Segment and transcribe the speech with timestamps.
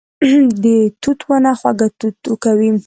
[0.63, 0.65] د
[1.01, 2.71] توت ونه خواږه توت کوي